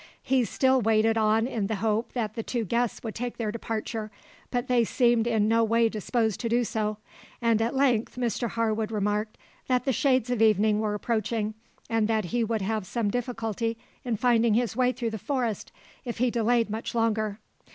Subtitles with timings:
[0.23, 4.09] He still waited on in the hope that the two guests would take their departure,
[4.49, 6.97] but they seemed in no way disposed to do so,
[7.39, 9.37] and at length Mr Harwood remarked
[9.67, 11.53] that the shades of evening were approaching,
[11.87, 15.71] and that he would have some difficulty in finding his way through the forest,
[16.03, 17.37] if he delayed much longer.